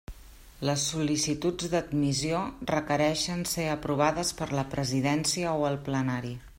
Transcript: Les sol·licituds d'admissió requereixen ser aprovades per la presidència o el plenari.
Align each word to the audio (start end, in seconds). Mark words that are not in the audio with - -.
Les 0.67 0.85
sol·licituds 0.93 1.67
d'admissió 1.73 2.41
requereixen 2.71 3.45
ser 3.53 3.69
aprovades 3.77 4.35
per 4.41 4.49
la 4.61 4.69
presidència 4.77 5.57
o 5.61 5.73
el 5.73 5.83
plenari. 5.91 6.35